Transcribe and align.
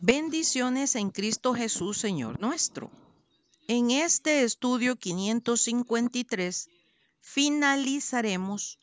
Bendiciones 0.00 0.94
en 0.94 1.10
Cristo 1.10 1.54
Jesús, 1.54 1.98
Señor 1.98 2.40
nuestro. 2.40 2.92
En 3.66 3.90
este 3.90 4.44
estudio 4.44 4.94
553 4.94 6.68
finalizaremos 7.20 8.78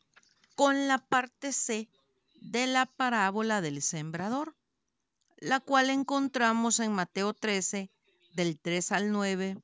con 0.56 0.88
la 0.88 0.98
parte 0.98 1.54
C 1.54 1.88
de 2.42 2.66
la 2.66 2.84
parábola 2.84 3.62
del 3.62 3.80
sembrador, 3.80 4.54
la 5.38 5.58
cual 5.60 5.88
encontramos 5.88 6.80
en 6.80 6.92
Mateo 6.92 7.32
13, 7.32 7.88
del 8.34 8.58
3 8.58 8.92
al 8.92 9.10
9, 9.10 9.56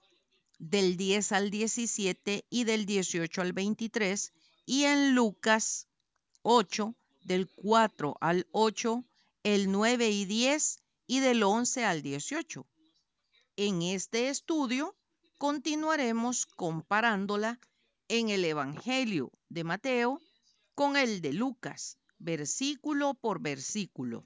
del 0.58 0.96
10 0.96 1.32
al 1.32 1.50
17 1.50 2.46
y 2.48 2.64
del 2.64 2.86
18 2.86 3.42
al 3.42 3.52
23, 3.52 4.32
y 4.64 4.84
en 4.84 5.14
Lucas 5.14 5.86
8, 6.40 6.94
del 7.24 7.46
4 7.46 8.16
al 8.22 8.46
8, 8.52 9.04
el 9.42 9.70
9 9.70 10.08
y 10.08 10.24
10 10.24 10.81
y 11.12 11.20
del 11.20 11.42
11 11.42 11.84
al 11.84 12.00
18. 12.00 12.66
En 13.56 13.82
este 13.82 14.30
estudio 14.30 14.96
continuaremos 15.36 16.46
comparándola 16.46 17.60
en 18.08 18.30
el 18.30 18.46
Evangelio 18.46 19.30
de 19.50 19.62
Mateo 19.62 20.22
con 20.74 20.96
el 20.96 21.20
de 21.20 21.34
Lucas, 21.34 21.98
versículo 22.16 23.12
por 23.12 23.42
versículo. 23.42 24.24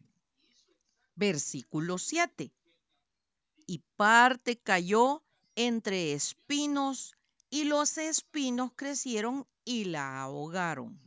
Versículo 1.17 1.99
7. 1.99 2.53
Y 3.67 3.83
parte 3.97 4.57
cayó 4.57 5.25
entre 5.57 6.13
espinos 6.13 7.17
y 7.51 7.65
los 7.65 7.99
espinos 7.99 8.71
crecieron 8.77 9.45
y 9.65 9.87
la 9.87 10.21
ahogaron. 10.21 11.01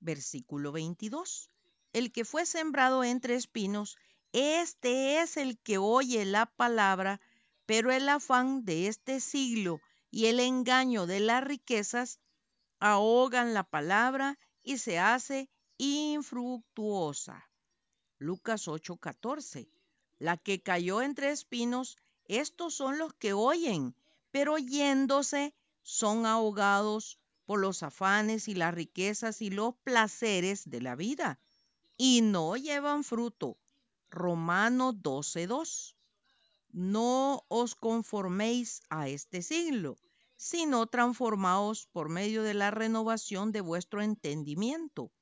Versículo 0.00 0.70
22. 0.70 1.50
El 1.94 2.12
que 2.12 2.26
fue 2.26 2.44
sembrado 2.44 3.04
entre 3.04 3.36
espinos 3.36 3.96
este 4.38 5.22
es 5.22 5.38
el 5.38 5.58
que 5.58 5.78
oye 5.78 6.26
la 6.26 6.44
palabra, 6.44 7.22
pero 7.64 7.90
el 7.90 8.06
afán 8.06 8.66
de 8.66 8.86
este 8.86 9.18
siglo 9.20 9.80
y 10.10 10.26
el 10.26 10.40
engaño 10.40 11.06
de 11.06 11.20
las 11.20 11.42
riquezas 11.42 12.20
ahogan 12.78 13.54
la 13.54 13.62
palabra 13.62 14.38
y 14.62 14.76
se 14.76 14.98
hace 14.98 15.48
infructuosa. 15.78 17.48
Lucas 18.18 18.68
8:14. 18.68 19.70
La 20.18 20.36
que 20.36 20.62
cayó 20.62 21.00
entre 21.00 21.30
espinos, 21.30 21.96
estos 22.26 22.74
son 22.74 22.98
los 22.98 23.14
que 23.14 23.32
oyen, 23.32 23.94
pero 24.32 24.52
oyéndose 24.52 25.54
son 25.82 26.26
ahogados 26.26 27.18
por 27.46 27.58
los 27.58 27.82
afanes 27.82 28.48
y 28.48 28.54
las 28.54 28.74
riquezas 28.74 29.40
y 29.40 29.48
los 29.48 29.74
placeres 29.76 30.68
de 30.68 30.82
la 30.82 30.94
vida, 30.94 31.40
y 31.96 32.20
no 32.20 32.58
llevan 32.58 33.02
fruto. 33.02 33.56
Romano 34.16 34.94
12:2. 34.94 35.94
No 36.72 37.44
os 37.48 37.74
conforméis 37.74 38.82
a 38.88 39.08
este 39.08 39.42
siglo, 39.42 39.96
sino 40.36 40.86
transformaos 40.86 41.86
por 41.94 42.08
medio 42.08 42.42
de 42.42 42.54
la 42.54 42.70
renovación 42.70 43.52
de 43.52 43.60
vuestro 43.60 44.02
entendimiento, 44.02 45.12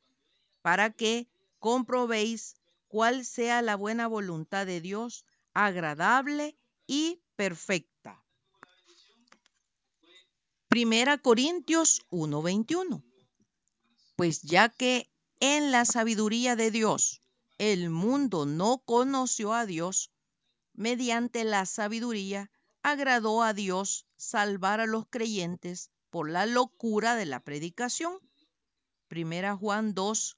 para 0.63 0.91
que 0.91 1.29
comprobéis 1.59 2.55
cuál 2.89 3.25
sea 3.25 3.63
la 3.63 3.77
buena 3.77 4.07
voluntad 4.07 4.65
de 4.65 4.81
Dios, 4.81 5.25
agradable 5.53 6.57
y 6.87 7.21
perfecta. 7.37 8.25
Primera 10.69 11.19
Corintios 11.19 12.03
1:21. 12.11 13.03
Pues 14.17 14.43
ya 14.43 14.69
que 14.69 15.11
en 15.41 15.73
la 15.73 15.85
sabiduría 15.85 16.55
de 16.55 16.71
Dios 16.71 17.24
el 17.59 17.91
mundo 17.91 18.47
no 18.47 18.79
conoció 18.79 19.53
a 19.55 19.67
Dios, 19.67 20.11
mediante 20.73 21.45
la 21.45 21.67
sabiduría 21.67 22.51
agradó 22.83 23.43
a 23.43 23.55
Dios 23.55 24.07
salvar 24.17 24.81
a 24.81 24.87
los 24.87 25.07
creyentes 25.07 25.91
por 26.11 26.31
la 26.31 26.47
locura 26.47 27.17
de 27.17 27.27
la 27.27 27.41
predicación. 27.41 28.19
Primera 29.09 29.57
Juan 29.57 29.95
2, 29.95 30.37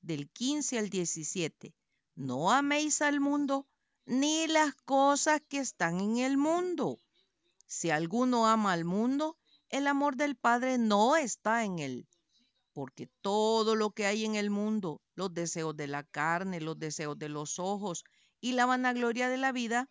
del 0.00 0.28
15 0.30 0.78
al 0.78 0.90
17. 0.90 1.74
No 2.14 2.50
améis 2.50 3.02
al 3.02 3.20
mundo 3.20 3.66
ni 4.04 4.46
las 4.46 4.74
cosas 4.84 5.40
que 5.48 5.58
están 5.58 6.00
en 6.00 6.18
el 6.18 6.36
mundo. 6.36 6.98
Si 7.66 7.90
alguno 7.90 8.46
ama 8.46 8.72
al 8.72 8.84
mundo, 8.84 9.36
el 9.68 9.86
amor 9.86 10.16
del 10.16 10.36
Padre 10.36 10.78
no 10.78 11.16
está 11.16 11.64
en 11.64 11.78
él 11.78 12.08
porque 12.76 13.08
todo 13.22 13.74
lo 13.74 13.92
que 13.92 14.04
hay 14.04 14.26
en 14.26 14.34
el 14.34 14.50
mundo, 14.50 15.00
los 15.16 15.34
deseos 15.34 15.76
de 15.76 15.88
la 15.88 16.04
carne, 16.04 16.60
los 16.60 16.78
deseos 16.78 17.18
de 17.18 17.28
los 17.28 17.58
ojos 17.58 18.04
y 18.40 18.52
la 18.52 18.66
vanagloria 18.66 19.28
de 19.28 19.38
la 19.38 19.50
vida, 19.50 19.90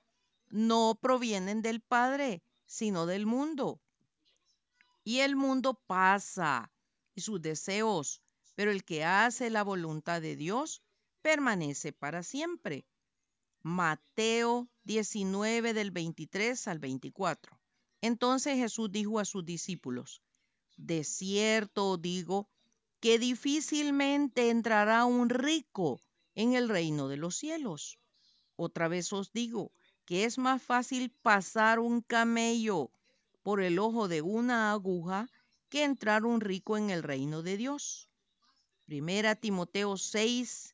no 0.49 0.97
provienen 1.01 1.61
del 1.61 1.81
Padre, 1.81 2.41
sino 2.65 3.05
del 3.05 3.25
mundo. 3.25 3.81
Y 5.03 5.19
el 5.19 5.35
mundo 5.35 5.73
pasa 5.87 6.71
y 7.15 7.21
sus 7.21 7.41
deseos, 7.41 8.21
pero 8.55 8.71
el 8.71 8.83
que 8.85 9.03
hace 9.03 9.49
la 9.49 9.63
voluntad 9.63 10.21
de 10.21 10.35
Dios 10.35 10.81
permanece 11.21 11.91
para 11.91 12.23
siempre. 12.23 12.85
Mateo 13.63 14.69
19 14.83 15.73
del 15.73 15.91
23 15.91 16.67
al 16.67 16.79
24. 16.79 17.59
Entonces 18.01 18.57
Jesús 18.57 18.91
dijo 18.91 19.19
a 19.19 19.25
sus 19.25 19.43
discípulos, 19.43 20.21
de 20.77 21.03
cierto 21.03 21.97
digo 21.97 22.49
que 23.05 23.19
difícilmente 23.19 24.49
entrará 24.49 25.05
un 25.05 25.29
rico 25.29 26.01
en 26.33 26.55
el 26.55 26.67
reino 26.67 27.07
de 27.07 27.17
los 27.17 27.35
cielos. 27.35 27.99
Otra 28.55 28.87
vez 28.87 29.13
os 29.13 29.31
digo 29.31 29.71
que 30.05 30.25
es 30.25 30.39
más 30.39 30.59
fácil 30.63 31.11
pasar 31.11 31.77
un 31.77 32.01
camello 32.01 32.89
por 33.43 33.61
el 33.61 33.77
ojo 33.77 34.07
de 34.07 34.23
una 34.23 34.71
aguja 34.71 35.29
que 35.69 35.83
entrar 35.83 36.25
un 36.25 36.41
rico 36.41 36.77
en 36.77 36.89
el 36.89 37.03
reino 37.03 37.43
de 37.43 37.57
Dios. 37.57 38.09
Primera 38.85 39.35
Timoteo 39.35 39.97
6, 39.97 40.73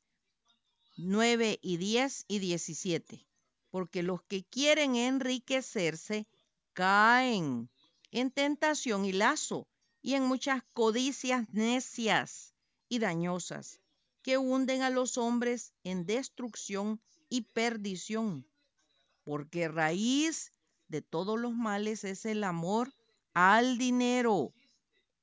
9 0.95 1.59
y 1.61 1.75
10 1.75 2.25
y 2.29 2.39
17. 2.39 3.27
Porque 3.71 4.03
los 4.03 4.23
que 4.23 4.45
quieren 4.45 4.95
enriquecerse 4.95 6.29
caen 6.71 7.69
en 8.09 8.31
tentación 8.31 9.03
y 9.03 9.11
lazo 9.11 9.67
y 10.01 10.15
en 10.15 10.23
muchas 10.23 10.63
codicias 10.73 11.47
necias 11.51 12.53
y 12.89 12.99
dañosas 12.99 13.79
que 14.21 14.37
hunden 14.37 14.81
a 14.81 14.89
los 14.89 15.17
hombres 15.17 15.73
en 15.83 16.05
destrucción 16.05 17.01
y 17.29 17.41
perdición, 17.41 18.45
porque 19.23 19.67
raíz 19.67 20.53
de 20.87 21.01
todos 21.01 21.39
los 21.39 21.53
males 21.53 22.03
es 22.03 22.25
el 22.25 22.43
amor 22.43 22.93
al 23.33 23.77
dinero, 23.77 24.53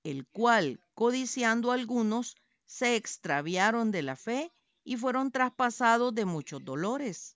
el 0.03 0.27
cual, 0.27 0.81
codiciando 0.95 1.73
algunos, 1.73 2.37
se 2.65 2.97
extraviaron 2.97 3.91
de 3.91 4.03
la 4.03 4.17
fe 4.17 4.53
y 4.85 4.97
fueron 4.97 5.31
traspasados 5.31 6.15
de 6.15 6.25
muchos 6.25 6.65
dolores. 6.65 7.35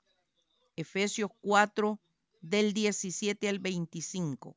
Efesios 0.77 1.31
4, 1.43 2.01
del 2.41 2.73
17 2.73 3.49
al 3.49 3.59
25. 3.59 4.57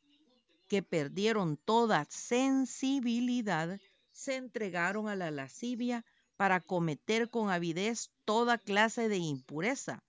que 0.71 0.81
perdieron 0.81 1.57
toda 1.57 2.07
sensibilidad, 2.09 3.77
se 4.13 4.37
entregaron 4.37 5.09
a 5.09 5.17
la 5.17 5.29
lascivia 5.29 6.05
para 6.37 6.61
cometer 6.61 7.29
con 7.29 7.49
avidez 7.49 8.09
toda 8.23 8.57
clase 8.57 9.09
de 9.09 9.17
impureza. 9.17 10.01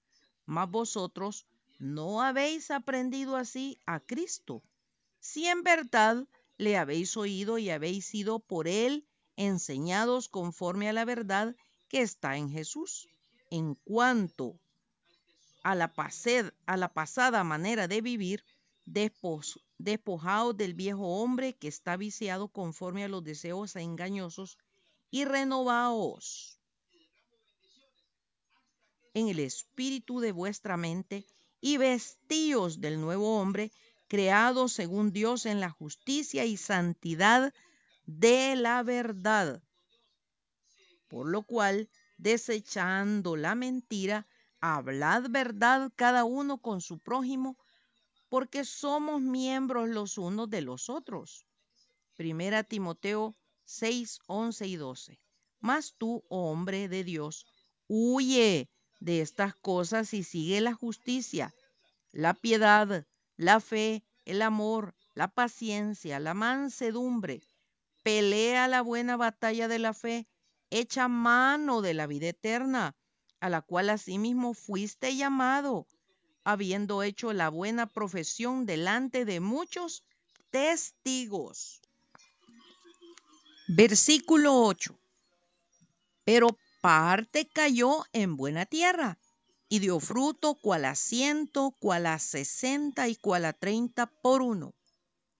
Mas 0.47 0.71
vosotros 0.71 1.49
no 1.81 2.23
habéis 2.23 2.71
aprendido 2.71 3.35
así 3.35 3.81
a 3.87 3.99
Cristo. 3.99 4.63
Si 5.19 5.49
en 5.49 5.65
verdad 5.65 6.29
le 6.59 6.77
habéis 6.77 7.17
oído 7.17 7.59
y 7.59 7.69
habéis 7.69 8.07
sido 8.07 8.39
por 8.39 8.69
él 8.69 9.05
enseñados 9.35 10.29
conforme 10.29 10.89
a 10.89 10.93
la 10.93 11.05
verdad 11.05 11.57
que 11.89 12.03
está 12.03 12.37
en 12.37 12.49
Jesús. 12.49 13.09
En 13.51 13.75
cuanto 13.75 14.61
a 15.65 15.75
la, 15.75 15.93
a 16.67 16.77
la 16.77 16.93
pasada 16.93 17.43
manera 17.43 17.89
de 17.89 18.01
vivir, 18.01 18.45
despojaos 18.85 20.57
del 20.57 20.75
viejo 20.75 21.07
hombre 21.23 21.55
que 21.55 21.69
está 21.69 21.97
viciado 21.97 22.49
conforme 22.49 23.05
a 23.05 23.09
los 23.09 23.23
deseos 23.23 23.77
engañosos 23.77 24.59
y 25.11 25.25
renovaos 25.25 26.59
en 29.15 29.29
el 29.29 29.39
espíritu 29.41 30.21
de 30.21 30.33
vuestra 30.33 30.77
mente 30.77 31.27
y 31.61 31.77
vestíos 31.77 32.81
del 32.81 33.01
nuevo 33.01 33.39
hombre 33.39 33.73
creados 34.09 34.73
según 34.73 35.13
Dios 35.13 35.47
en 35.47 35.61
la 35.61 35.71
justicia 35.71 36.45
y 36.45 36.57
santidad 36.57 37.55
de 38.07 38.57
la 38.57 38.83
verdad. 38.83 39.63
Por 41.09 41.29
lo 41.29 41.43
cual, 41.43 41.89
desechando 42.19 43.37
la 43.37 43.55
mentira, 43.55 44.27
hablad 44.61 45.31
verdad 45.31 45.91
cada 45.97 46.25
uno 46.25 46.59
con 46.59 46.81
su 46.81 46.99
prójimo, 46.99 47.57
porque 48.33 48.65
somos 48.65 49.21
miembros 49.21 49.91
los 49.91 50.17
unos 50.17 50.49
de 50.49 50.63
los 50.63 50.89
otros. 50.89 51.45
Primera 52.17 52.65
Timoteo 52.65 53.37
6, 53.65 54.21
11 54.27 54.67
y 54.69 54.77
12. 54.77 55.21
Mas 55.61 55.97
tú, 55.99 56.25
hombre 56.31 56.89
de 56.89 57.05
Dios, 57.05 57.45
huye 57.89 58.71
de 59.01 59.21
estas 59.21 59.55
cosas 59.55 60.15
y 60.15 60.23
sigue 60.23 60.63
la 60.63 60.73
justicia, 60.73 61.55
la 62.11 62.33
piedad, 62.33 63.07
la 63.37 63.61
fe, 63.61 64.03
el 64.25 64.41
amor, 64.41 64.95
la 65.13 65.29
paciencia, 65.29 66.19
la 66.19 66.33
mansedumbre. 66.33 67.43
Pelea 68.03 68.67
la 68.67 68.81
buena 68.81 69.19
batalla 69.19 69.69
de 69.69 69.79
la 69.79 69.93
fe, 69.93 70.27
echa 70.71 71.07
mano 71.07 71.83
de 71.83 71.93
la 71.93 72.07
vida 72.07 72.29
eterna, 72.29 72.97
a 73.41 73.51
la 73.51 73.61
cual 73.61 73.91
asimismo 73.91 74.55
fuiste 74.55 75.15
llamado, 75.17 75.87
habiendo 76.45 77.03
hecho 77.03 77.33
la 77.33 77.49
buena 77.49 77.87
profesión 77.87 78.67
delante 78.67 79.25
de 79.25 79.41
muchos 79.41 80.05
testigos. 80.51 81.81
Versículo 83.69 84.63
8. 84.63 84.99
Pero 86.25 86.57
parte 86.81 87.49
cayó 87.53 88.05
en 88.13 88.37
buena 88.37 88.67
tierra 88.67 89.19
y 89.69 89.79
dio 89.79 90.01
fruto 90.01 90.55
cual 90.55 90.85
a 90.85 90.95
ciento, 90.95 91.75
cual 91.79 92.07
a 92.07 92.19
sesenta 92.19 93.09
y 93.09 93.17
cual 93.17 93.47
a 93.47 93.53
treinta 93.53 94.07
por 94.07 94.43
uno. 94.43 94.75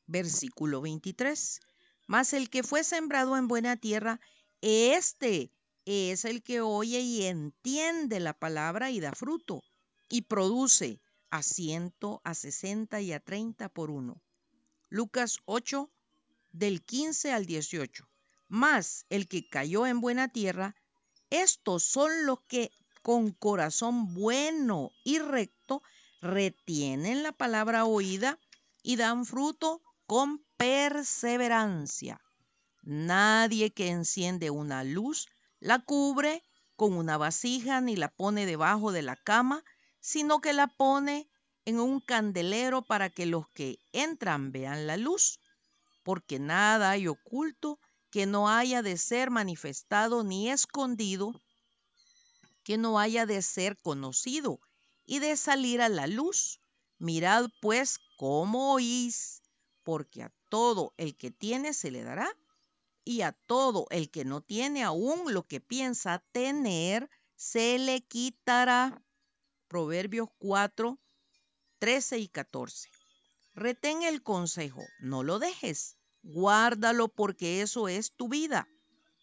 Versículo 0.07 0.81
23. 0.81 1.61
Mas 2.07 2.33
el 2.33 2.49
que 2.49 2.63
fue 2.63 2.85
sembrado 2.85 3.37
en 3.37 3.49
buena 3.49 3.77
tierra, 3.77 4.21
este 4.61 5.53
es 5.85 6.25
el 6.25 6.43
que 6.43 6.61
oye 6.61 7.01
y 7.01 7.25
entiende 7.25 8.21
la 8.21 8.33
palabra 8.33 8.91
y 8.91 9.01
da 9.01 9.13
fruto, 9.13 9.63
y 10.13 10.21
produce 10.21 11.01
a 11.31 11.43
ciento, 11.43 12.21
a 12.23 12.35
sesenta 12.35 13.01
y 13.01 13.15
a 13.15 13.21
treinta 13.21 13.71
por 13.71 13.91
uno. 13.91 14.21
Lucas 14.91 15.39
8, 15.47 15.91
del 16.53 16.85
15 16.85 17.33
al 17.33 17.47
18. 17.47 18.07
Mas 18.47 19.07
el 19.09 19.27
que 19.27 19.49
cayó 19.49 19.87
en 19.87 20.03
buena 20.03 20.29
tierra, 20.29 20.77
estos 21.31 21.85
son 21.85 22.27
los 22.27 22.43
que 22.43 22.73
con 23.01 23.31
corazón 23.31 24.13
bueno 24.13 24.91
y 25.03 25.19
recto 25.19 25.83
retienen 26.21 27.23
la 27.23 27.33
palabra 27.33 27.87
oída 27.87 28.39
y 28.83 28.97
dan 28.97 29.25
fruto 29.25 29.81
con 30.07 30.45
perseverancia. 30.59 32.21
Nadie 32.83 33.73
que 33.73 33.89
enciende 33.89 34.51
una 34.51 34.85
luz 34.85 35.27
la 35.59 35.79
cubre 35.79 36.43
con 36.77 36.93
una 36.93 37.17
vasija 37.17 37.81
ni 37.81 37.97
la 37.97 38.09
pone 38.09 38.45
debajo 38.45 38.93
de 38.93 39.01
la 39.01 39.17
cama, 39.17 39.65
sino 40.03 40.41
que 40.41 40.53
la 40.53 40.67
pone 40.67 41.29
en 41.65 41.81
un 41.81 42.01
candelero 42.01 42.83
para 42.83 43.09
que 43.09 43.25
los 43.25 43.49
que 43.49 43.79
entran 43.93 44.53
vean 44.53 44.87
la 44.87 44.99
luz, 44.99 45.41
porque 46.03 46.39
nada 46.39 46.91
hay 46.91 47.07
oculto 47.07 47.79
que 48.11 48.27
no 48.27 48.51
haya 48.51 48.83
de 48.83 48.99
ser 48.99 49.31
manifestado 49.31 50.25
ni 50.25 50.51
escondido, 50.51 51.41
que 52.65 52.77
no 52.77 52.99
haya 52.99 53.27
de 53.27 53.41
ser 53.41 53.79
conocido 53.79 54.61
y 55.07 55.21
de 55.21 55.37
salir 55.37 55.81
a 55.81 55.89
la 55.89 56.07
luz. 56.07 56.61
Mirad 56.99 57.49
pues 57.61 57.99
cómo 58.19 58.75
oís, 58.75 59.41
porque 59.85 60.25
a 60.25 60.33
todo 60.49 60.93
el 60.97 61.17
que 61.17 61.31
tiene 61.31 61.73
se 61.73 61.91
le 61.91 62.03
dará, 62.03 62.29
y 63.05 63.23
a 63.23 63.33
todo 63.33 63.87
el 63.91 64.11
que 64.11 64.25
no 64.25 64.41
tiene 64.41 64.83
aún 64.83 65.33
lo 65.33 65.47
que 65.47 65.61
piensa 65.61 66.23
tener, 66.33 67.09
se 67.37 67.79
le 67.79 68.01
quitará. 68.03 69.03
Proverbios 69.73 70.29
4, 70.39 71.01
13 71.79 72.19
y 72.19 72.29
14. 72.29 72.91
Retén 73.55 74.03
el 74.03 74.23
consejo, 74.23 74.83
no 75.01 75.23
lo 75.23 75.39
dejes 75.39 75.97
guárdalo 76.23 77.09
porque 77.09 77.63
eso 77.63 77.89
es 77.89 78.13
tu 78.13 78.29
vida. 78.29 78.69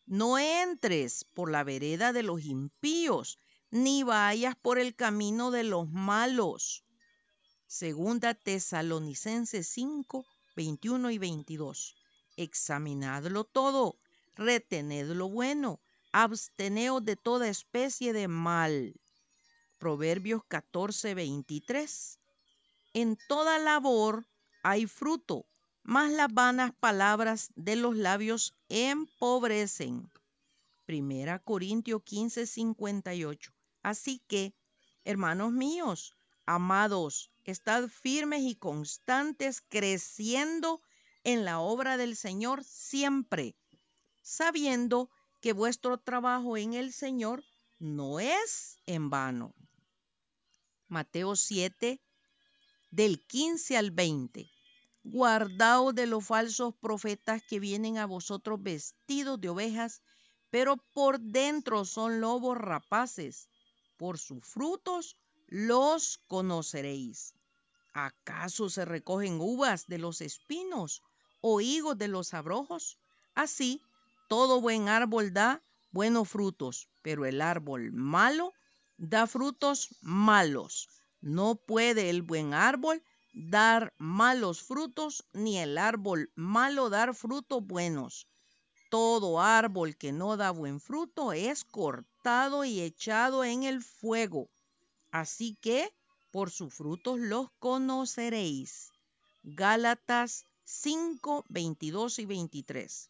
No 0.06 0.38
entres 0.38 1.24
por 1.24 1.52
la 1.52 1.64
vereda 1.64 2.14
de 2.14 2.24
los 2.24 2.44
impíos, 2.44 3.38
ni 3.72 4.04
vayas 4.04 4.56
por 4.56 4.80
el 4.80 4.96
camino 4.96 5.52
de 5.52 5.64
los 5.64 5.90
malos. 5.90 6.84
Segunda 7.68 8.34
Tesalonicenses 8.34 9.68
5, 9.68 10.26
21 10.56 11.12
y 11.12 11.18
22. 11.20 11.96
Examinadlo 12.36 13.44
todo, 13.44 14.00
retened 14.36 15.12
lo 15.12 15.30
bueno, 15.30 15.80
absteneos 16.12 17.06
de 17.06 17.16
toda 17.16 17.48
especie 17.48 18.14
de 18.14 18.28
mal. 18.28 19.00
Proverbios 19.80 20.44
14, 20.48 21.16
23. 21.16 22.20
En 22.94 23.18
toda 23.28 23.58
labor 23.58 24.28
hay 24.62 24.86
fruto, 24.86 25.46
mas 25.84 26.12
las 26.12 26.32
vanas 26.34 26.74
palabras 26.80 27.50
de 27.56 27.76
los 27.76 27.96
labios 27.96 28.54
empobrecen. 28.70 30.12
Primera 30.86 31.40
Corintios 31.40 32.04
15, 32.04 32.46
58. 32.46 33.52
Así 33.82 34.22
que, 34.28 34.54
hermanos 35.06 35.52
míos, 35.52 36.16
amados, 36.46 37.32
estad 37.52 37.88
firmes 37.88 38.42
y 38.42 38.56
constantes, 38.56 39.62
creciendo 39.62 40.82
en 41.24 41.46
la 41.46 41.60
obra 41.60 41.98
del 41.98 42.16
Señor 42.16 42.64
siempre, 42.64 43.56
sabiendo 44.22 45.10
que 45.42 45.54
vuestro 45.54 45.98
trabajo 45.98 46.58
en 46.58 46.74
el 46.74 46.94
Señor 46.94 47.44
no 47.80 48.20
es 48.20 48.78
en 48.86 49.10
vano. 49.10 49.54
Mateo 50.90 51.36
7, 51.36 52.02
del 52.90 53.24
15 53.28 53.78
al 53.78 53.92
20. 53.92 54.50
Guardaos 55.04 55.94
de 55.94 56.08
los 56.08 56.26
falsos 56.26 56.74
profetas 56.82 57.44
que 57.44 57.60
vienen 57.60 58.00
a 58.00 58.08
vosotros 58.08 58.62
vestidos 58.62 59.40
de 59.40 59.50
ovejas, 59.50 60.02
pero 60.50 60.78
por 60.78 61.20
dentro 61.20 61.86
son 61.86 62.20
lobos 62.22 62.58
rapaces. 62.58 63.48
Por 63.98 64.18
sus 64.18 64.44
frutos 64.44 65.16
los 65.48 66.18
conoceréis. 66.28 67.36
¿Acaso 67.94 68.70
se 68.70 68.84
recogen 68.84 69.40
uvas 69.40 69.86
de 69.86 70.00
los 70.00 70.22
espinos 70.22 71.04
o 71.40 71.62
higos 71.62 72.00
de 72.00 72.08
los 72.08 72.34
abrojos? 72.34 72.98
Así, 73.36 73.82
todo 74.28 74.60
buen 74.60 74.90
árbol 74.90 75.34
da 75.34 75.62
buenos 75.92 76.30
frutos, 76.30 76.90
pero 77.04 77.26
el 77.26 77.42
árbol 77.42 77.92
malo 77.92 78.54
da 79.00 79.28
frutos 79.28 79.96
malos. 80.02 80.90
No 81.22 81.56
puede 81.56 82.10
el 82.10 82.22
buen 82.22 82.54
árbol 82.54 83.02
dar 83.34 83.94
malos 83.98 84.62
frutos, 84.62 85.26
ni 85.32 85.58
el 85.58 85.78
árbol 85.78 86.32
malo 86.36 86.90
dar 86.90 87.16
frutos 87.16 87.66
buenos. 87.66 88.28
Todo 88.90 89.40
árbol 89.40 89.96
que 89.96 90.12
no 90.12 90.36
da 90.36 90.52
buen 90.52 90.82
fruto 90.82 91.32
es 91.32 91.64
cortado 91.64 92.66
y 92.66 92.82
echado 92.82 93.44
en 93.46 93.64
el 93.64 93.82
fuego. 93.82 94.50
Así 95.12 95.58
que 95.62 95.94
por 96.32 96.52
sus 96.52 96.74
frutos 96.74 97.20
los 97.20 97.50
conoceréis. 97.60 98.92
Gálatas 99.44 100.46
5, 100.66 101.46
22 101.48 102.20
y 102.20 102.26
23. 102.26 103.10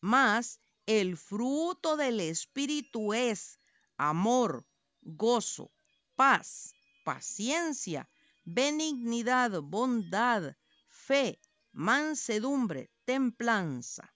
Mas 0.00 0.58
el 0.86 1.16
fruto 1.16 1.96
del 1.96 2.18
Espíritu 2.18 3.14
es 3.14 3.58
amor, 3.96 4.64
gozo, 5.02 5.70
paz, 6.16 6.74
paciencia, 7.04 8.08
benignidad, 8.44 9.60
bondad, 9.62 10.54
fe, 10.88 11.40
mansedumbre, 11.72 12.90
templanza. 13.04 14.14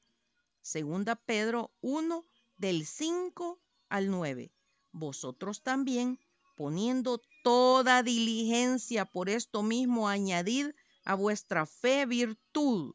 Segunda 0.61 1.17
Pedro 1.17 1.73
1 1.81 2.27
del 2.57 2.87
5 2.87 3.61
al 3.89 4.11
9. 4.11 4.53
Vosotros 4.93 5.63
también, 5.63 6.19
poniendo 6.57 7.21
toda 7.43 8.03
diligencia 8.03 9.05
por 9.05 9.29
esto 9.29 9.63
mismo, 9.63 10.09
añadid 10.09 10.71
a 11.05 11.15
vuestra 11.15 11.67
fe 11.67 12.07
virtud, 12.07 12.95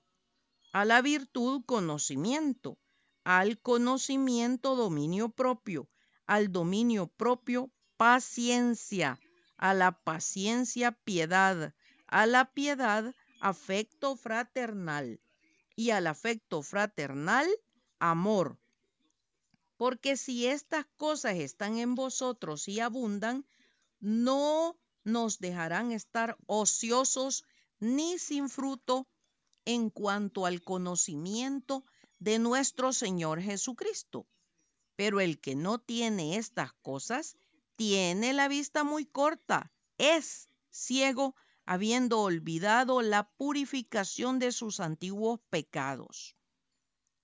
a 0.72 0.86
la 0.86 1.02
virtud 1.02 1.64
conocimiento, 1.66 2.80
al 3.24 3.60
conocimiento 3.62 4.76
dominio 4.76 5.30
propio, 5.30 5.90
al 6.26 6.52
dominio 6.52 7.08
propio 7.08 7.72
paciencia 8.00 9.20
a 9.58 9.74
la 9.74 9.92
paciencia 9.92 10.94
piedad, 10.94 11.74
a 12.08 12.26
la 12.28 12.46
piedad 12.54 13.14
afecto 13.42 14.16
fraternal 14.16 15.20
y 15.76 15.90
al 15.90 16.08
afecto 16.08 16.62
fraternal 16.62 17.46
amor. 18.00 18.58
Porque 19.76 20.16
si 20.16 20.48
estas 20.48 20.86
cosas 20.96 21.36
están 21.36 21.78
en 21.78 21.94
vosotros 21.96 22.70
y 22.70 22.80
abundan, 22.80 23.46
no 24.00 24.80
nos 25.04 25.40
dejarán 25.40 25.92
estar 25.92 26.38
ociosos 26.46 27.44
ni 27.82 28.18
sin 28.18 28.48
fruto 28.48 29.10
en 29.66 29.90
cuanto 29.90 30.46
al 30.46 30.62
conocimiento 30.62 31.84
de 32.20 32.40
nuestro 32.40 32.94
Señor 32.94 33.42
Jesucristo. 33.42 34.26
Pero 34.96 35.20
el 35.20 35.42
que 35.42 35.56
no 35.56 35.80
tiene 35.80 36.38
estas 36.38 36.72
cosas 36.82 37.36
tiene 37.80 38.34
la 38.34 38.50
vista 38.50 38.84
muy 38.84 39.06
corta, 39.06 39.72
es 39.98 40.50
ciego, 40.70 41.38
habiendo 41.66 42.20
olvidado 42.20 43.02
la 43.02 43.30
purificación 43.38 44.38
de 44.38 44.52
sus 44.52 44.82
antiguos 44.82 45.40
pecados. 45.50 46.36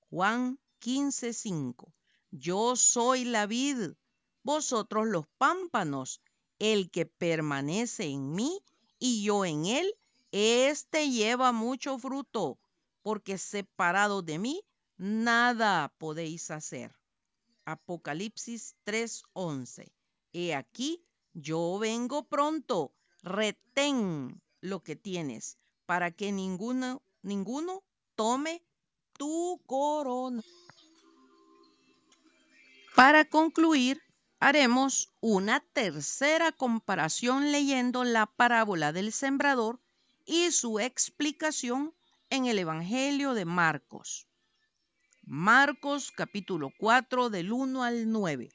Juan 0.10 0.58
15:5 0.80 1.94
Yo 2.32 2.78
soy 2.78 3.26
la 3.26 3.48
vid, 3.48 3.96
vosotros 4.44 5.08
los 5.08 5.28
pámpanos. 5.38 6.22
El 6.58 6.90
que 6.90 7.06
permanece 7.06 8.06
en 8.06 8.32
mí 8.34 8.64
y 8.98 9.26
yo 9.26 9.44
en 9.44 9.66
él, 9.66 9.94
éste 10.32 11.10
lleva 11.10 11.52
mucho 11.52 11.98
fruto, 11.98 12.58
porque 13.02 13.38
separado 13.38 14.22
de 14.22 14.40
mí, 14.40 14.64
nada 14.96 15.94
podéis 15.98 16.50
hacer. 16.50 16.96
Apocalipsis 17.66 18.78
3:11. 18.86 19.92
He 20.38 20.54
aquí, 20.54 21.02
yo 21.34 21.80
vengo 21.80 22.28
pronto, 22.28 22.94
retén 23.24 24.42
lo 24.60 24.84
que 24.84 24.98
tienes, 24.98 25.58
para 25.86 26.12
que 26.12 26.34
ninguno, 26.34 27.02
ninguno 27.22 27.84
tome 28.16 28.62
tu 29.18 29.62
corona. 29.66 30.44
Para 32.98 33.24
concluir, 33.24 34.02
haremos 34.42 35.14
una 35.22 35.62
tercera 35.62 36.52
comparación 36.52 37.54
leyendo 37.54 38.04
la 38.04 38.26
parábola 38.26 38.92
del 38.92 39.14
sembrador 39.14 39.80
y 40.26 40.52
su 40.52 40.82
explicación 40.82 41.94
en 42.30 42.46
el 42.46 42.60
Evangelio 42.60 43.36
de 43.36 43.46
Marcos. 43.46 44.28
Marcos 45.22 46.12
capítulo 46.12 46.74
4 46.78 47.30
del 47.30 47.54
1 47.54 47.84
al 47.84 48.12
9. 48.12 48.50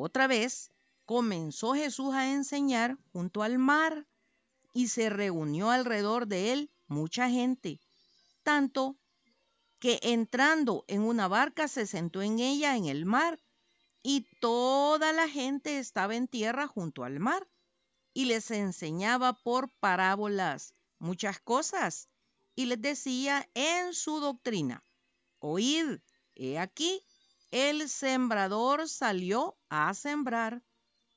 Otra 0.00 0.28
vez 0.28 0.70
comenzó 1.06 1.74
Jesús 1.74 2.14
a 2.14 2.30
enseñar 2.30 2.96
junto 3.12 3.42
al 3.42 3.58
mar 3.58 4.06
y 4.72 4.88
se 4.88 5.10
reunió 5.10 5.70
alrededor 5.70 6.28
de 6.28 6.52
él 6.52 6.70
mucha 6.86 7.28
gente, 7.28 7.80
tanto 8.44 8.96
que 9.80 9.98
entrando 10.02 10.84
en 10.86 11.02
una 11.02 11.26
barca 11.26 11.66
se 11.66 11.84
sentó 11.84 12.22
en 12.22 12.38
ella 12.38 12.76
en 12.76 12.84
el 12.84 13.06
mar 13.06 13.40
y 14.00 14.26
toda 14.40 15.12
la 15.12 15.28
gente 15.28 15.80
estaba 15.80 16.14
en 16.14 16.28
tierra 16.28 16.68
junto 16.68 17.02
al 17.02 17.18
mar 17.18 17.48
y 18.14 18.26
les 18.26 18.52
enseñaba 18.52 19.32
por 19.32 19.68
parábolas 19.80 20.74
muchas 21.00 21.40
cosas 21.40 22.08
y 22.54 22.66
les 22.66 22.80
decía 22.80 23.48
en 23.54 23.94
su 23.94 24.20
doctrina, 24.20 24.84
Oíd, 25.40 25.98
he 26.36 26.56
aquí, 26.58 27.02
el 27.50 27.88
sembrador 27.88 28.88
salió 28.88 29.56
a 29.68 29.92
sembrar, 29.94 30.62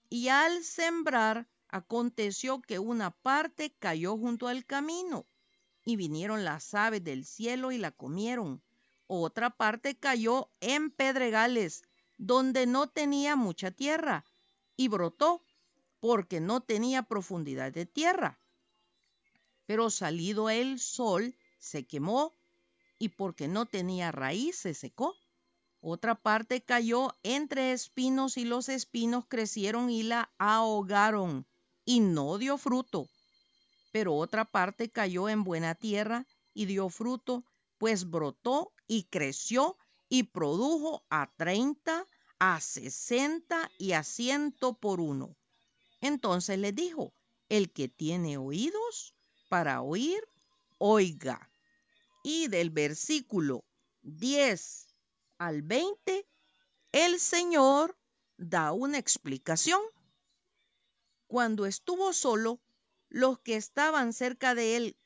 y 0.09 0.29
al 0.29 0.63
sembrar 0.63 1.47
aconteció 1.67 2.61
que 2.61 2.79
una 2.79 3.11
parte 3.11 3.73
cayó 3.79 4.17
junto 4.17 4.47
al 4.47 4.65
camino, 4.65 5.25
y 5.83 5.95
vinieron 5.95 6.43
las 6.43 6.73
aves 6.73 7.03
del 7.03 7.25
cielo 7.25 7.71
y 7.71 7.77
la 7.77 7.91
comieron. 7.91 8.61
Otra 9.07 9.49
parte 9.49 9.97
cayó 9.97 10.49
en 10.59 10.91
pedregales, 10.91 11.83
donde 12.17 12.65
no 12.65 12.87
tenía 12.87 13.35
mucha 13.35 13.71
tierra, 13.71 14.25
y 14.77 14.87
brotó, 14.87 15.43
porque 15.99 16.39
no 16.39 16.61
tenía 16.61 17.03
profundidad 17.03 17.71
de 17.71 17.85
tierra. 17.85 18.39
Pero 19.65 19.89
salido 19.89 20.49
el 20.49 20.79
sol, 20.79 21.35
se 21.59 21.85
quemó 21.85 22.35
y 22.97 23.09
porque 23.09 23.47
no 23.47 23.65
tenía 23.65 24.11
raíz 24.11 24.57
se 24.57 24.73
secó. 24.73 25.15
Otra 25.83 26.13
parte 26.13 26.61
cayó 26.61 27.17
entre 27.23 27.71
espinos 27.71 28.37
y 28.37 28.45
los 28.45 28.69
espinos 28.69 29.25
crecieron 29.27 29.89
y 29.89 30.03
la 30.03 30.31
ahogaron 30.37 31.47
y 31.85 32.01
no 32.01 32.37
dio 32.37 32.59
fruto. 32.59 33.09
Pero 33.91 34.15
otra 34.15 34.45
parte 34.45 34.91
cayó 34.91 35.27
en 35.27 35.43
buena 35.43 35.73
tierra 35.73 36.27
y 36.53 36.65
dio 36.65 36.89
fruto, 36.89 37.43
pues 37.79 38.07
brotó 38.11 38.71
y 38.87 39.05
creció 39.05 39.75
y 40.07 40.23
produjo 40.23 41.03
a 41.09 41.31
treinta, 41.35 42.05
a 42.37 42.61
sesenta 42.61 43.71
y 43.79 43.93
a 43.93 44.03
ciento 44.03 44.75
por 44.75 45.01
uno. 45.01 45.35
Entonces 45.99 46.59
le 46.59 46.73
dijo, 46.73 47.11
el 47.49 47.71
que 47.71 47.87
tiene 47.87 48.37
oídos 48.37 49.15
para 49.49 49.81
oír, 49.81 50.21
oiga 50.77 51.49
y 52.23 52.49
del 52.49 52.69
versículo 52.69 53.63
10 54.03 54.90
al 55.41 55.63
20, 55.63 56.27
el 56.91 57.19
Señor 57.19 57.97
da 58.37 58.73
una 58.73 58.99
explicación. 58.99 59.81
Cuando 61.25 61.65
estuvo 61.65 62.13
solo, 62.13 62.61
los 63.09 63.39
que 63.39 63.55
estaban 63.55 64.13
cerca 64.13 64.53
de 64.53 64.75
él 64.75 64.97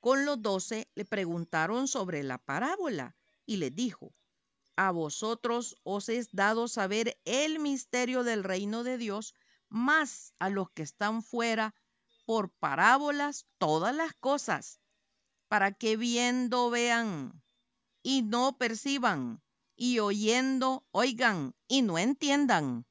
con 0.00 0.26
los 0.26 0.42
doce 0.42 0.90
le 0.94 1.06
preguntaron 1.06 1.88
sobre 1.88 2.22
la 2.22 2.36
parábola 2.36 3.16
y 3.46 3.56
le 3.56 3.70
dijo, 3.70 4.12
a 4.76 4.90
vosotros 4.90 5.78
os 5.84 6.10
es 6.10 6.28
dado 6.32 6.68
saber 6.68 7.18
el 7.24 7.58
misterio 7.58 8.24
del 8.24 8.44
reino 8.44 8.84
de 8.84 8.98
Dios, 8.98 9.34
más 9.70 10.34
a 10.38 10.50
los 10.50 10.70
que 10.70 10.82
están 10.82 11.22
fuera 11.22 11.74
por 12.26 12.50
parábolas 12.50 13.46
todas 13.56 13.94
las 13.94 14.12
cosas 14.12 14.80
para 15.48 15.72
que 15.72 15.96
viendo 15.96 16.68
vean 16.68 17.42
y 18.02 18.20
no 18.20 18.58
perciban, 18.58 19.42
y 19.80 20.00
oyendo 20.00 20.84
oigan 20.90 21.54
y 21.68 21.82
no 21.82 21.98
entiendan, 21.98 22.84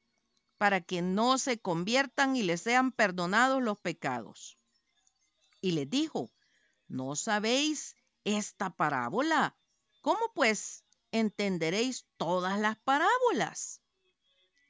para 0.56 0.80
que 0.80 1.02
no 1.02 1.36
se 1.36 1.60
conviertan 1.60 2.34
y 2.34 2.42
les 2.42 2.62
sean 2.62 2.92
perdonados 2.92 3.62
los 3.62 3.78
pecados. 3.78 4.58
Y 5.60 5.72
les 5.72 5.90
dijo, 5.90 6.30
¿no 6.88 7.14
sabéis 7.14 7.94
esta 8.24 8.70
parábola? 8.70 9.54
¿Cómo 10.00 10.32
pues 10.34 10.82
entenderéis 11.12 12.06
todas 12.16 12.58
las 12.58 12.78
parábolas? 12.78 13.82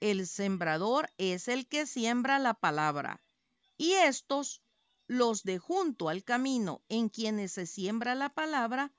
El 0.00 0.26
sembrador 0.26 1.10
es 1.18 1.46
el 1.46 1.68
que 1.68 1.86
siembra 1.86 2.40
la 2.40 2.54
palabra, 2.54 3.22
y 3.76 3.92
estos 3.92 4.60
los 5.06 5.44
de 5.44 5.58
junto 5.58 6.08
al 6.08 6.24
camino 6.24 6.82
en 6.88 7.10
quienes 7.10 7.52
se 7.52 7.66
siembra 7.66 8.16
la 8.16 8.34
palabra, 8.34 8.92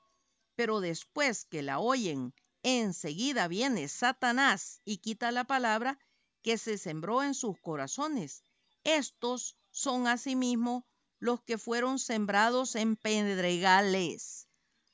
pero 0.56 0.80
después 0.80 1.44
que 1.44 1.62
la 1.62 1.80
oyen, 1.80 2.34
enseguida 2.64 3.48
viene 3.48 3.88
Satanás 3.88 4.82
y 4.86 4.98
quita 4.98 5.32
la 5.32 5.46
palabra 5.46 5.98
que 6.42 6.58
se 6.58 6.78
sembró 6.78 7.24
en 7.24 7.34
sus 7.34 7.60
corazones. 7.60 8.44
Estos 8.84 9.58
son 9.72 10.08
asimismo 10.08 10.86
los 11.20 11.42
que 11.42 11.58
fueron 11.58 12.00
sembrados 12.00 12.76
en 12.76 12.96
pedregales, 12.96 14.48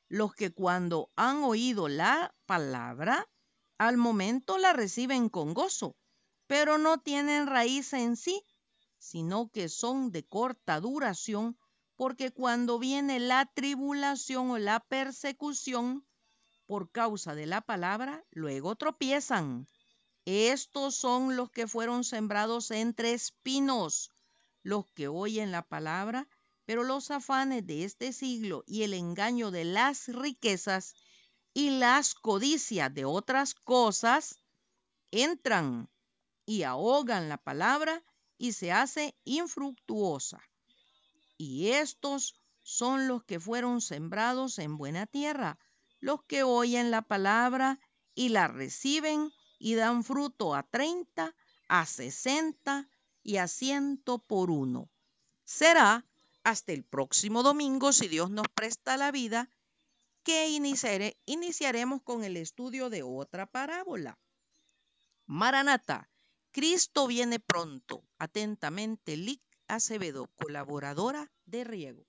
los 0.09 0.33
que 0.33 0.51
cuando 0.51 1.11
han 1.15 1.43
oído 1.43 1.87
la 1.87 2.33
palabra, 2.45 3.27
al 3.77 3.97
momento 3.97 4.57
la 4.57 4.73
reciben 4.73 5.29
con 5.29 5.53
gozo, 5.53 5.95
pero 6.47 6.77
no 6.77 6.99
tienen 6.99 7.47
raíz 7.47 7.93
en 7.93 8.15
sí, 8.15 8.43
sino 8.97 9.49
que 9.49 9.69
son 9.69 10.11
de 10.11 10.25
corta 10.25 10.79
duración, 10.79 11.57
porque 11.95 12.31
cuando 12.31 12.79
viene 12.79 13.19
la 13.19 13.45
tribulación 13.45 14.51
o 14.51 14.57
la 14.57 14.79
persecución 14.79 16.05
por 16.67 16.91
causa 16.91 17.35
de 17.35 17.45
la 17.45 17.61
palabra, 17.61 18.23
luego 18.31 18.75
tropiezan. 18.75 19.67
Estos 20.25 20.95
son 20.95 21.35
los 21.35 21.51
que 21.51 21.67
fueron 21.67 22.03
sembrados 22.03 22.71
entre 22.71 23.13
espinos, 23.13 24.11
los 24.63 24.85
que 24.87 25.07
oyen 25.07 25.51
la 25.51 25.61
palabra, 25.61 26.27
pero 26.65 26.83
los 26.83 27.11
afanes 27.11 27.65
de 27.67 27.83
este 27.83 28.11
siglo 28.11 28.63
y 28.65 28.83
el 28.83 28.93
engaño 28.93 29.51
de 29.51 29.65
las 29.65 30.07
riquezas 30.07 30.95
y 31.53 31.69
las 31.69 32.15
codicias 32.15 32.93
de 32.93 33.05
otras 33.05 33.53
cosas 33.53 34.35
entran 35.11 35.89
y 36.45 36.63
ahogan 36.63 37.29
la 37.29 37.37
palabra 37.37 38.03
y 38.37 38.53
se 38.53 38.71
hace 38.71 39.15
infructuosa. 39.23 40.41
Y 41.37 41.67
estos 41.67 42.41
son 42.63 43.07
los 43.07 43.23
que 43.23 43.39
fueron 43.39 43.79
sembrados 43.79 44.57
en 44.59 44.77
buena 44.77 45.05
tierra, 45.05 45.59
los 45.99 46.23
que 46.23 46.43
oyen 46.43 46.91
la 46.91 47.01
palabra 47.01 47.79
y 48.13 48.29
la 48.29 48.47
reciben 48.47 49.31
y 49.59 49.75
dan 49.75 50.03
fruto 50.03 50.55
a 50.55 50.63
treinta, 50.63 51.35
a 51.67 51.85
sesenta 51.85 52.89
y 53.23 53.37
a 53.37 53.47
ciento 53.47 54.19
por 54.19 54.51
uno. 54.51 54.89
Será 55.43 56.05
hasta 56.43 56.73
el 56.73 56.83
próximo 56.83 57.43
domingo, 57.43 57.91
si 57.91 58.07
Dios 58.07 58.29
nos 58.29 58.47
presta 58.53 58.97
la 58.97 59.11
vida, 59.11 59.49
que 60.23 60.49
iniciaremos 61.25 62.01
con 62.03 62.23
el 62.23 62.37
estudio 62.37 62.89
de 62.89 63.03
otra 63.03 63.45
parábola. 63.45 64.17
Maranata, 65.27 66.09
Cristo 66.51 67.07
viene 67.07 67.39
pronto. 67.39 68.03
Atentamente, 68.17 69.17
Lic 69.17 69.41
Acevedo, 69.67 70.29
colaboradora 70.35 71.31
de 71.45 71.63
Riego. 71.63 72.05